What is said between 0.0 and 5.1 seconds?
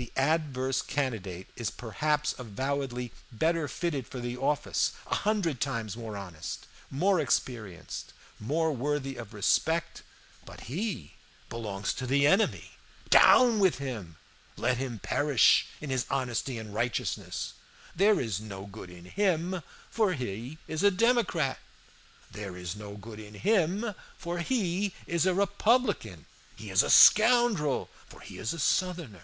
The adverse candidate is perhaps avowedly better fitted for the office,